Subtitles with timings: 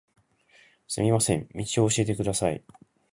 [0.87, 2.63] すみません、道を教えてください。